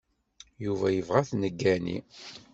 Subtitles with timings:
[0.63, 1.97] Yuba yebɣa ad neggani.